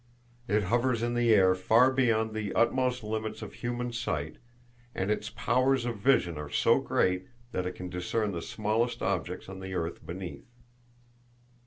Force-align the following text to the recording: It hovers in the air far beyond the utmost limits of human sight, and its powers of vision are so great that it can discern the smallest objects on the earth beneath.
It 0.47 0.63
hovers 0.63 1.03
in 1.03 1.13
the 1.13 1.31
air 1.31 1.53
far 1.53 1.91
beyond 1.91 2.33
the 2.33 2.55
utmost 2.55 3.03
limits 3.03 3.43
of 3.43 3.53
human 3.53 3.93
sight, 3.93 4.37
and 4.95 5.11
its 5.11 5.29
powers 5.29 5.85
of 5.85 5.97
vision 5.99 6.39
are 6.39 6.49
so 6.49 6.79
great 6.79 7.27
that 7.51 7.67
it 7.67 7.73
can 7.75 7.87
discern 7.87 8.31
the 8.31 8.41
smallest 8.41 9.03
objects 9.03 9.47
on 9.47 9.59
the 9.59 9.75
earth 9.75 10.03
beneath. 10.03 10.49